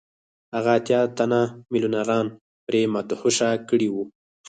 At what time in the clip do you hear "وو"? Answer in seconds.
3.91-4.03